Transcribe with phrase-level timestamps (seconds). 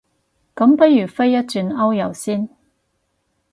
[0.55, 2.49] 咁不如飛一轉歐遊先